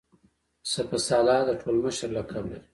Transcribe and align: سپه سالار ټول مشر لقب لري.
سپه 0.71 0.97
سالار 1.07 1.45
ټول 1.61 1.75
مشر 1.85 2.09
لقب 2.15 2.43
لري. 2.51 2.67